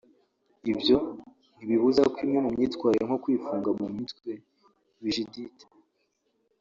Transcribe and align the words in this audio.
ibyo 0.71 0.97
ntibibuza 1.55 2.01
ko 2.13 2.17
imwe 2.25 2.39
mu 2.45 2.49
myitwarire 2.55 3.03
nko 3.07 3.17
kwifunga 3.23 3.69
mu 3.79 3.87
mutwe(rigidite) 3.95 5.65